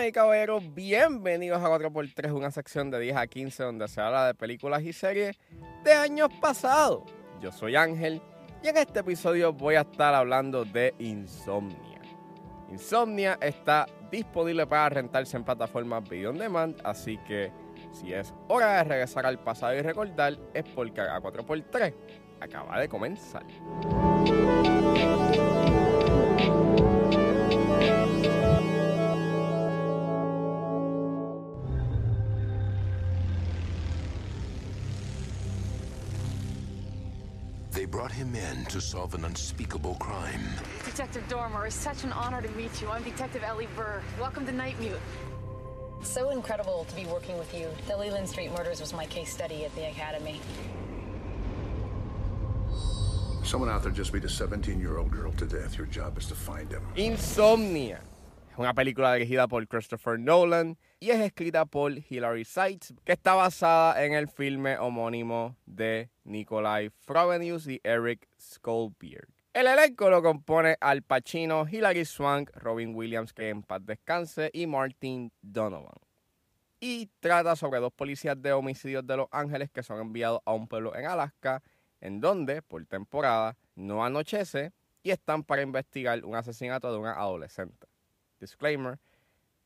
[0.00, 4.28] Damas y caballeros, bienvenidos a 4x3, una sección de 10 a 15 donde se habla
[4.28, 5.36] de películas y series
[5.84, 7.02] de años pasados.
[7.38, 8.22] Yo soy Ángel
[8.62, 12.00] y en este episodio voy a estar hablando de Insomnia.
[12.70, 17.52] Insomnia está disponible para rentarse en plataformas Video On Demand, así que
[17.92, 21.94] si es hora de regresar al pasado y recordar, es porque a 4x3
[22.40, 23.44] acaba de comenzar.
[38.20, 40.42] Him in to solve an unspeakable crime.
[40.84, 42.88] Detective Dormer, it's such an honor to meet you.
[42.90, 44.02] I'm Detective Ellie Burr.
[44.20, 45.00] Welcome to Nightmute.
[46.02, 47.68] So incredible to be working with you.
[47.88, 50.38] The Leland Street murders was my case study at the Academy.
[53.42, 55.78] Someone out there just beat a 17 year old girl to death.
[55.78, 56.82] Your job is to find him.
[56.96, 58.00] Insomnia
[58.52, 63.34] es una película dirigida por Christopher Nolan y es escrita por Hilary Seitz, que está
[63.34, 69.28] basada en el filme homónimo de Nikolai Frobenius y Eric Skolberg.
[69.52, 74.66] El elenco lo compone Al Pacino, Hilary Swank, Robin Williams, que en paz descanse, y
[74.68, 75.98] Martin Donovan.
[76.78, 80.68] Y trata sobre dos policías de homicidios de Los Ángeles que son enviados a un
[80.68, 81.62] pueblo en Alaska,
[82.00, 84.72] en donde, por temporada, no anochece
[85.02, 87.86] y están para investigar un asesinato de una adolescente.
[88.38, 88.98] Disclaimer.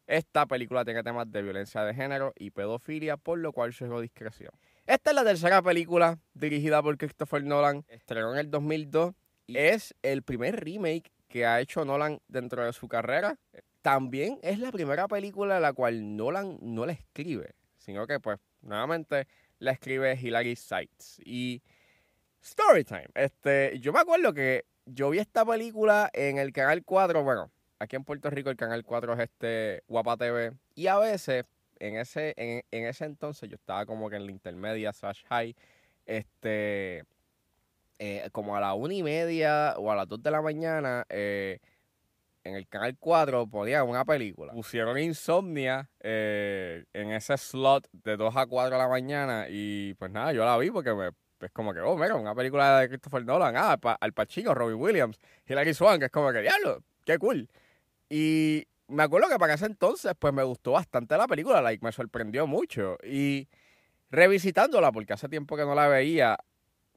[0.06, 4.52] Esta película tiene temas de violencia de género y pedofilia, por lo cual sugiero discreción.
[4.86, 7.86] Esta es la tercera película dirigida por Christopher Nolan.
[7.88, 9.14] Estrenó en el 2002
[9.46, 13.38] y es el primer remake que ha hecho Nolan dentro de su carrera.
[13.80, 18.38] También es la primera película en la cual Nolan no la escribe, sino que pues
[18.60, 19.26] nuevamente
[19.58, 21.18] la escribe Hilary Seitz.
[21.24, 21.62] Y
[22.44, 23.08] Storytime.
[23.14, 27.96] Este, yo me acuerdo que yo vi esta película en el canal 4, bueno, aquí
[27.96, 30.52] en Puerto Rico el canal 4 es este Guapa TV.
[30.74, 31.46] Y a veces,
[31.86, 35.54] en ese, en, ese entonces, yo estaba como que en la intermedia slash high,
[36.06, 37.04] este,
[37.98, 41.58] eh, como a la una y media o a las dos de la mañana, eh,
[42.42, 44.52] en el canal 4 ponían una película.
[44.52, 50.10] Pusieron Insomnia eh, en ese slot de 2 a 4 de la mañana y pues
[50.10, 50.90] nada, yo la vi porque
[51.40, 55.18] es como que, oh, mira, una película de Christopher Nolan, ah, Al Pacino, Robin Williams,
[55.46, 57.48] Hilary Swank, que es como que, diablo, qué cool.
[58.08, 61.92] Y me acuerdo que para ese entonces, pues me gustó bastante la película, like, me
[61.92, 62.98] sorprendió mucho.
[63.02, 63.48] Y
[64.10, 66.38] revisitándola, porque hace tiempo que no la veía,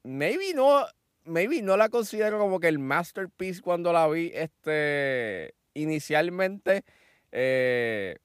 [0.04, 0.86] maybe no,
[1.24, 6.84] maybe no la considero como que el masterpiece cuando la vi, este, inicialmente.
[7.32, 8.16] Eh,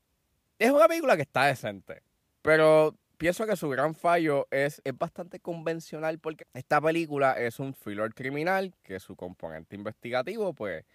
[0.59, 2.03] es una película que está decente,
[2.41, 7.73] pero pienso que su gran fallo es, es bastante convencional porque esta película es un
[7.73, 10.85] thriller criminal que su componente investigativo, pues,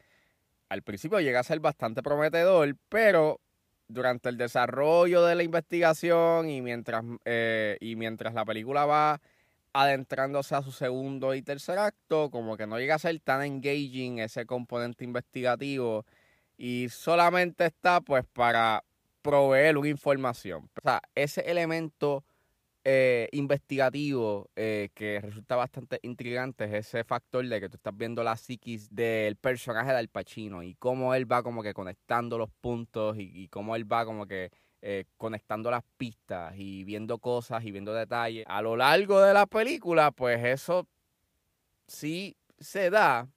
[0.69, 3.41] al principio llega a ser bastante prometedor, pero
[3.89, 9.21] durante el desarrollo de la investigación y mientras, eh, y mientras la película va
[9.73, 14.19] adentrándose a su segundo y tercer acto, como que no llega a ser tan engaging
[14.19, 16.05] ese componente investigativo
[16.57, 18.85] y solamente está pues para
[19.23, 20.71] proveer una información.
[20.77, 22.25] O sea, ese elemento
[22.85, 28.23] eh, investigativo eh, que resulta bastante intrigante es ese factor de que tú estás viendo
[28.23, 32.51] la psiquis del personaje de Al Pacino y cómo él va como que conectando los
[32.61, 34.51] puntos y, y cómo él va como que
[34.81, 38.45] eh, conectando las pistas y viendo cosas y viendo detalles.
[38.47, 40.87] A lo largo de la película, pues eso
[41.89, 43.29] sí se da,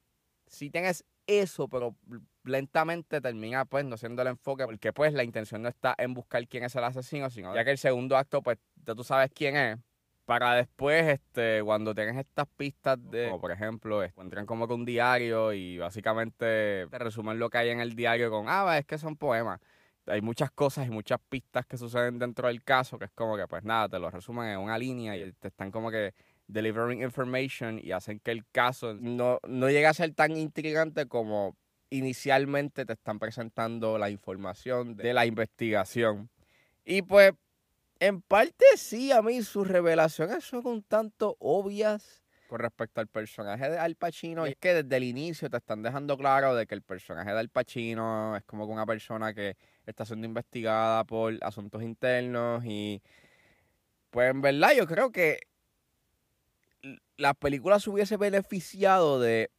[0.46, 1.96] si tienes eso, pero
[2.44, 6.48] lentamente termina pues no siendo el enfoque, porque pues la intención no está en buscar
[6.48, 9.56] quién es el asesino, sino ya que el segundo acto pues ya tú sabes quién
[9.56, 9.80] es,
[10.26, 14.86] para después, este, cuando tienes estas pistas de, como por ejemplo, encuentran como que un
[14.86, 18.98] diario y básicamente te resumen lo que hay en el diario con, ah, es que
[18.98, 19.60] son poemas.
[20.06, 23.48] Hay muchas cosas y muchas pistas que suceden dentro del caso, que es como que
[23.48, 26.14] pues nada, te lo resumen en una línea y te están como que
[26.48, 31.56] delivering information y hacen que el caso no, no llegue a ser tan intrigante como
[31.90, 36.30] inicialmente te están presentando la información de la investigación.
[36.86, 37.34] Y pues,
[38.02, 43.70] en parte sí, a mí sus revelaciones son un tanto obvias con respecto al personaje
[43.70, 44.46] de Al Pacino.
[44.48, 47.50] Es que desde el inicio te están dejando claro de que el personaje de Al
[47.50, 49.56] Pacino es como una persona que
[49.86, 53.04] está siendo investigada por asuntos internos y
[54.10, 55.42] pues en verdad yo creo que
[57.18, 59.52] la película se hubiese beneficiado de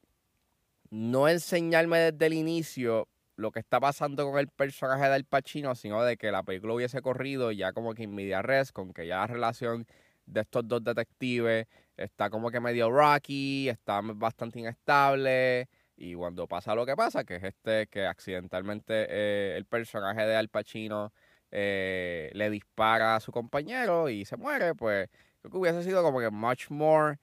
[0.90, 6.02] no enseñarme desde el inicio lo que está pasando con el personaje del Pacino, sino
[6.02, 9.18] de que la película hubiese corrido ya como que en media res, con que ya
[9.18, 9.86] la relación
[10.26, 16.74] de estos dos detectives está como que medio rocky, está bastante inestable, Y cuando pasa
[16.74, 21.12] lo que pasa, que es este que accidentalmente eh, el personaje de Al Pacino
[21.50, 25.08] eh, le dispara a su compañero y se muere, pues
[25.40, 27.18] creo que hubiese sido como que much more,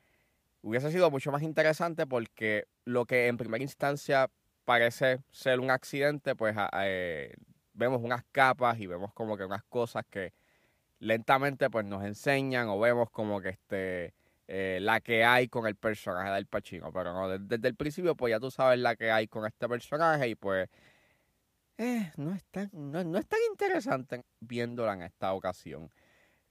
[0.62, 4.30] hubiese sido mucho más interesante porque lo que en primera instancia
[4.70, 7.34] parece ser un accidente, pues eh,
[7.74, 10.32] vemos unas capas y vemos como que unas cosas que
[11.00, 14.14] lentamente pues nos enseñan o vemos como que este
[14.48, 16.94] eh, la que hay con el personaje del Pacino.
[16.94, 20.28] Pero no, desde, el principio pues ya tú sabes la que hay con este personaje
[20.28, 20.70] y pues
[21.80, 25.90] eh, no, es tan, no, es tan interesante viéndola en esta ocasión.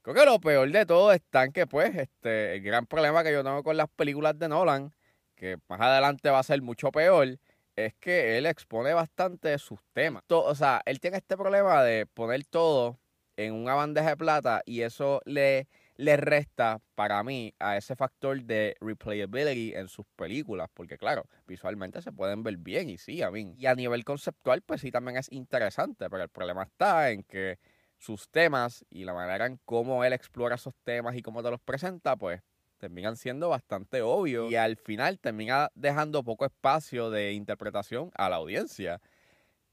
[0.02, 3.30] Creo que lo peor de todo es tan que pues este, el gran problema que
[3.30, 4.92] yo tengo con las películas de Nolan,
[5.36, 7.38] que más adelante va a ser mucho peor,
[7.86, 10.22] es que él expone bastante sus temas.
[10.28, 12.98] o sea, él tiene este problema de poner todo
[13.36, 18.42] en una bandeja de plata y eso le, le resta para mí a ese factor
[18.42, 23.30] de replayability en sus películas, porque claro, visualmente se pueden ver bien y sí, a
[23.30, 23.54] mí.
[23.56, 27.58] Y a nivel conceptual, pues sí, también es interesante, pero el problema está en que
[27.96, 31.60] sus temas y la manera en cómo él explora esos temas y cómo te los
[31.60, 32.40] presenta, pues
[32.78, 38.36] terminan siendo bastante obvios y al final termina dejando poco espacio de interpretación a la
[38.36, 39.00] audiencia.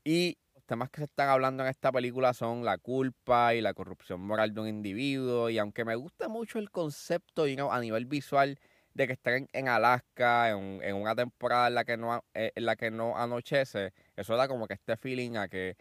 [0.04, 4.22] Y temas que se están hablando en esta película son la culpa y la corrupción
[4.22, 5.50] moral de un individuo.
[5.50, 8.60] Y aunque me gusta mucho el concepto a nivel visual
[8.94, 12.76] de que estén en Alaska en, una temporada en la que no eh, en la
[12.76, 15.76] que no anochece, eso da como que este feeling a que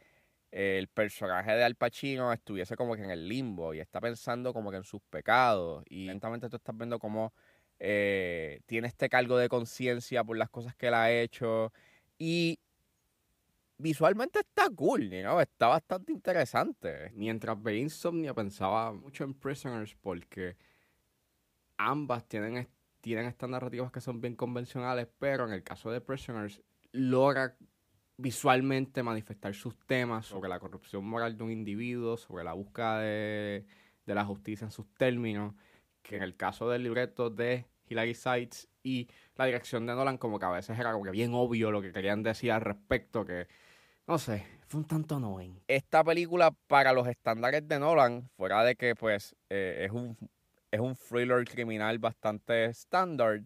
[0.54, 4.70] el personaje de Al Pacino estuviese como que en el limbo y está pensando como
[4.70, 5.82] que en sus pecados.
[5.88, 7.34] Y lentamente tú estás viendo cómo
[7.80, 11.72] eh, tiene este cargo de conciencia por las cosas que él ha hecho.
[12.18, 12.60] Y
[13.78, 15.40] visualmente está cool, ¿no?
[15.40, 17.10] Está bastante interesante.
[17.14, 20.56] Mientras veía Insomnia pensaba mucho en Prisoners porque
[21.78, 22.68] ambas tienen,
[23.00, 26.62] tienen estas narrativas que son bien convencionales, pero en el caso de Prisoners
[26.92, 27.56] logra
[28.16, 33.66] visualmente manifestar sus temas sobre la corrupción moral de un individuo, sobre la búsqueda de,
[34.06, 35.54] de la justicia en sus términos,
[36.02, 40.38] que en el caso del libreto de Hilary Sites y la dirección de Nolan como
[40.38, 43.46] que a veces era como que bien obvio lo que querían decir al respecto, que
[44.06, 45.60] no sé, fue un tanto annoying.
[45.66, 50.16] Esta película para los estándares de Nolan, fuera de que pues eh, es, un,
[50.70, 53.42] es un thriller criminal bastante estándar,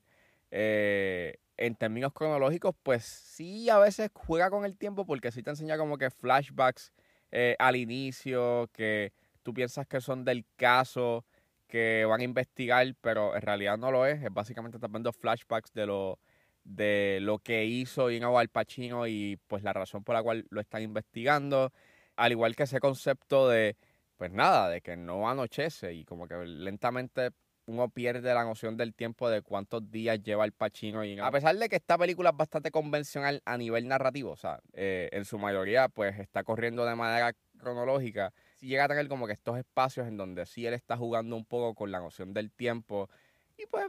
[0.50, 5.50] eh, en términos cronológicos pues sí a veces juega con el tiempo porque sí te
[5.50, 6.92] enseña como que flashbacks
[7.30, 9.12] eh, al inicio, que
[9.42, 11.24] tú piensas que son del caso
[11.68, 14.22] que van a investigar, pero en realidad no lo es.
[14.22, 16.18] Es básicamente estás viendo flashbacks de lo,
[16.64, 20.60] de lo que hizo Ino Al Pacino y pues la razón por la cual lo
[20.60, 21.72] están investigando.
[22.16, 23.76] Al igual que ese concepto de,
[24.16, 27.30] pues nada, de que no anochece y como que lentamente
[27.68, 31.04] uno pierde la noción del tiempo de cuántos días lleva el Pacino.
[31.04, 34.60] Y a pesar de que esta película es bastante convencional a nivel narrativo, o sea,
[34.72, 39.34] eh, en su mayoría pues está corriendo de manera cronológica, llega a tener como que
[39.34, 43.08] estos espacios en donde sí él está jugando un poco con la noción del tiempo
[43.56, 43.86] y pues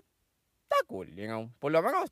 [0.64, 2.12] está cool, you Por lo menos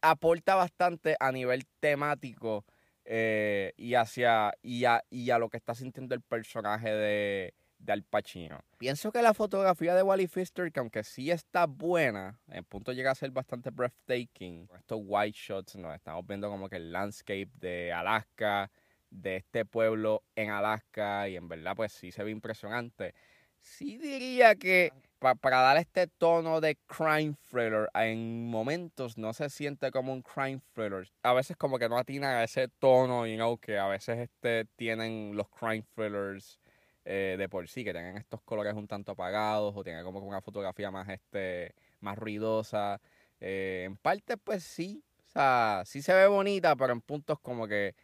[0.00, 2.64] aporta bastante a nivel temático
[3.04, 7.92] eh, y hacia y a, y a, lo que está sintiendo el personaje de, de
[7.92, 8.60] Al Pacino.
[8.78, 13.10] Pienso que la fotografía de Wally Pfister, que aunque sí está buena, en punto llega
[13.10, 14.68] a ser bastante breathtaking.
[14.78, 18.70] Estos white shots, nos estamos viendo como que el landscape de Alaska,
[19.10, 23.14] de este pueblo en Alaska y en verdad pues sí se ve impresionante.
[23.60, 29.92] Sí diría que para dar este tono de crime thriller, en momentos no se siente
[29.92, 31.08] como un crime thriller.
[31.22, 34.64] A veces como que no atinan a ese tono, you know, que a veces este,
[34.76, 36.58] tienen los crime thrillers
[37.04, 40.40] eh, de por sí, que tienen estos colores un tanto apagados o tienen como una
[40.40, 43.00] fotografía más, este, más ruidosa.
[43.40, 47.66] Eh, en parte pues sí, o sea, sí se ve bonita, pero en puntos como
[47.66, 47.94] que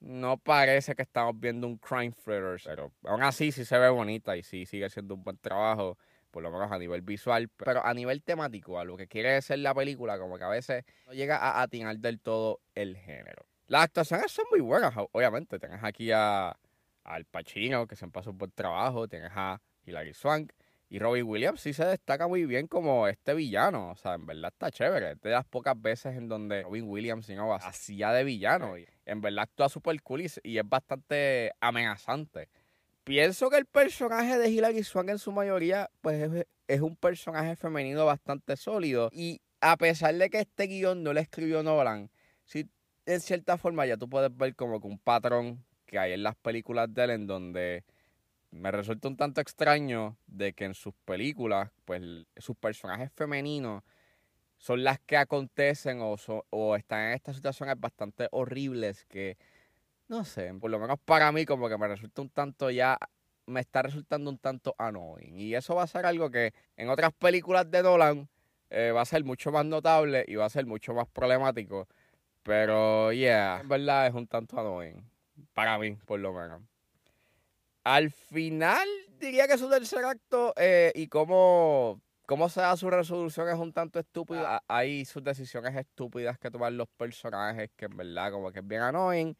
[0.00, 4.36] no parece que estamos viendo un crime thriller, pero aún así sí se ve bonita
[4.36, 5.98] y sí sigue siendo un buen trabajo,
[6.30, 9.58] por lo menos a nivel visual, pero a nivel temático, a lo que quiere ser
[9.58, 13.44] la película, como que a veces no llega a atinar del todo el género.
[13.66, 15.58] Las actuaciones son muy buenas, obviamente.
[15.58, 16.56] Tienes aquí a
[17.14, 20.52] Al Pacino, que se hace un buen trabajo, tienes a Hilary Swank,
[20.92, 23.90] y Robbie Williams sí se destaca muy bien como este villano.
[23.90, 25.12] O sea, en verdad está chévere.
[25.12, 27.54] Es de las pocas veces en donde Robin Williams ¿no?
[27.54, 28.76] hacía de villano.
[28.76, 30.24] Y en verdad actúa súper cool y,
[30.58, 32.48] es bastante amenazante.
[33.04, 37.54] Pienso que el personaje de Hilary Swank en su mayoría, pues es, es un personaje
[37.54, 39.10] femenino bastante sólido.
[39.12, 42.10] Y a pesar de que este guion no le escribió Nolan,
[42.44, 42.68] sí,
[43.06, 46.36] en cierta forma ya tú puedes ver como que un patrón que hay en las
[46.36, 47.84] películas de él en donde
[48.52, 52.00] me resulta un tanto extraño de que en sus películas, pues
[52.36, 53.82] sus personajes femeninos
[54.56, 56.14] son las que acontecen o,
[56.50, 59.36] o están en estas situaciones bastante horribles que,
[60.06, 62.96] no sé, por lo menos para mí como que me resulta un tanto ya,
[63.46, 65.40] me está resultando un tanto annoying.
[65.40, 68.28] Y eso va a ser algo que en otras películas de Nolan
[68.70, 71.88] eh, va a ser mucho más notable y va a ser mucho más problemático.
[72.44, 75.10] Pero, yeah, en verdad es un tanto annoying.
[75.60, 76.62] Para mí, por lo menos.
[77.84, 78.88] Al final,
[79.18, 83.72] diría que su tercer acto eh, y cómo, cómo se da su resolución es un
[83.74, 84.46] tanto estúpido.
[84.46, 88.66] Ha- Hay sus decisiones estúpidas que toman los personajes que en verdad como que es
[88.66, 89.36] bien annoying.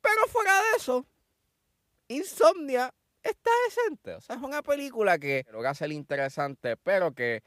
[0.00, 1.06] Pero fuera de eso,
[2.08, 2.92] Insomnia
[3.22, 4.14] está decente.
[4.14, 7.42] O sea, es una película que logra ser interesante, pero que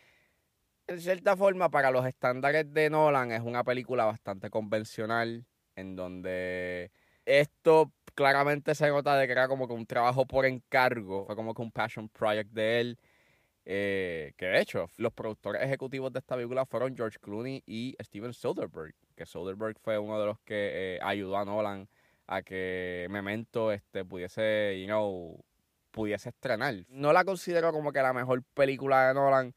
[0.87, 5.45] en cierta forma para los estándares de Nolan es una película bastante convencional
[5.75, 6.91] en donde
[7.27, 11.53] esto claramente se nota de que era como que un trabajo por encargo, fue como
[11.53, 12.99] que un passion project de él.
[13.65, 18.33] eh, que de hecho, los productores ejecutivos de esta película fueron George Clooney y Steven
[18.33, 21.89] Soderbergh, que Soderbergh fue uno de los que eh, ayudó a Nolan
[22.27, 25.43] a que Memento este, pudiese, you know,
[25.91, 26.75] pudiese estrenar.
[26.87, 29.53] No la considero como que la mejor película de Nolan.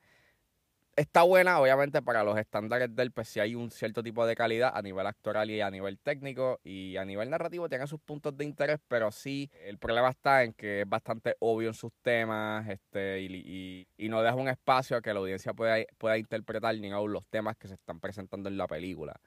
[1.00, 4.73] Está buena, obviamente, para los estándares del pues sí hay un cierto tipo de calidad
[4.75, 8.45] a nivel actoral y a nivel técnico y a nivel narrativo tiene sus puntos de
[8.45, 13.23] interés, pero sí, el problema está en que es bastante obvio en sus temas este,
[13.23, 17.25] y, no deja un espacio a que la audiencia pueda, pueda interpretar ni aún los
[17.30, 19.19] temas que se están presentando en la película.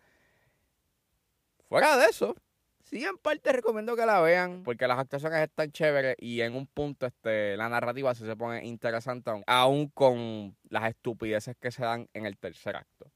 [1.69, 2.35] Fuera de eso,
[2.83, 6.67] sí en parte recomiendo que la vean porque las actuaciones están chéveres y en un
[6.67, 11.83] punto este la narrativa sí se pone interesante aún, aún con las estupideces que se
[11.83, 13.11] dan en el tercer acto.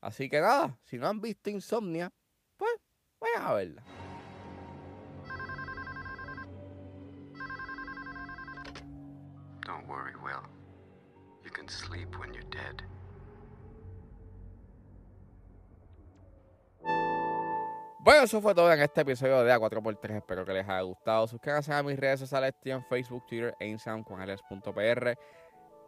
[0.00, 2.10] Así que nada, si no han visto Insomnia,
[2.56, 2.72] pues
[3.20, 3.84] vayan a verla.
[9.66, 10.42] Don't worry, Will.
[11.44, 12.82] You can sleep when you're dead.
[18.02, 20.16] Bueno, eso fue todo en este episodio de A4x3.
[20.16, 21.26] Espero que les haya gustado.
[21.26, 24.18] Suscríbanse a mis redes sociales, estoy en Facebook, Twitter e Instagram con.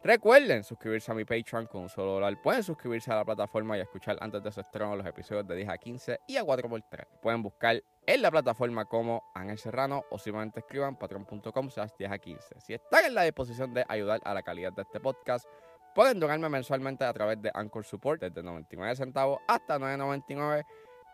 [0.04, 2.37] Recuerden suscribirse a mi Patreon con un solo dólar.
[2.42, 5.69] Pueden suscribirse a la plataforma y escuchar antes de su estreno los episodios de 10
[5.71, 7.07] a 15 y a 4x3.
[7.23, 12.19] Pueden buscar en la plataforma como Ángel Serrano o simplemente escriban patreon.com slash 10 a
[12.19, 12.61] 15.
[12.61, 15.47] Si están en la disposición de ayudar a la calidad de este podcast,
[15.95, 20.66] pueden donarme mensualmente a través de Anchor Support desde 99 centavos hasta 9.99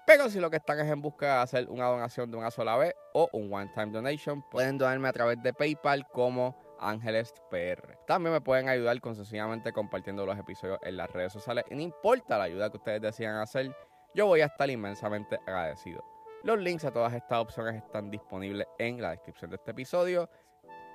[0.08, 2.78] pero si lo que están es en busca de hacer una donación de una sola
[2.78, 7.98] vez o un one-time donation, pueden donarme a través de PayPal como Ángeles PR.
[8.06, 11.66] También me pueden ayudar con sencillamente compartiendo los episodios en las redes sociales.
[11.70, 13.70] Y no importa la ayuda que ustedes decidan hacer,
[14.14, 16.02] yo voy a estar inmensamente agradecido.
[16.42, 20.30] Los links a todas estas opciones están disponibles en la descripción de este episodio.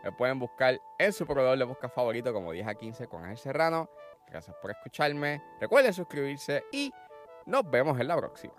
[0.03, 3.37] Me pueden buscar en su proveedor de busca favorito como 10 a 15 con Ángel
[3.37, 3.87] Serrano.
[4.27, 5.39] Gracias por escucharme.
[5.61, 6.91] Recuerden suscribirse y
[7.45, 8.55] nos vemos en la próxima.